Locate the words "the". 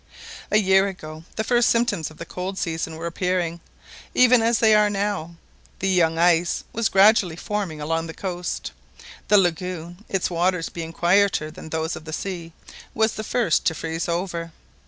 1.35-1.43, 2.17-2.25, 5.77-5.89, 8.07-8.15, 9.27-9.37, 12.05-12.13, 13.13-13.23